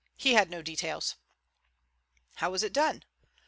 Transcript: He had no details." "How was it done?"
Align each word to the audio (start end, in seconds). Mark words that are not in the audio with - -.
He 0.17 0.33
had 0.33 0.49
no 0.49 0.63
details." 0.63 1.15
"How 2.37 2.49
was 2.49 2.63
it 2.63 2.73
done?" 2.73 3.03